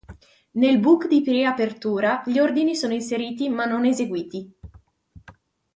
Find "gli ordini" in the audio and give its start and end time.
2.25-2.75